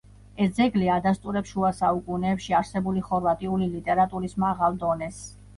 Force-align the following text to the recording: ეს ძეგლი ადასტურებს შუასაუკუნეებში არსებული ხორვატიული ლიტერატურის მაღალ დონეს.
ეს 0.43 0.53
ძეგლი 0.59 0.87
ადასტურებს 0.93 1.51
შუასაუკუნეებში 1.57 2.57
არსებული 2.63 3.05
ხორვატიული 3.11 3.71
ლიტერატურის 3.75 4.37
მაღალ 4.47 4.85
დონეს. 4.87 5.25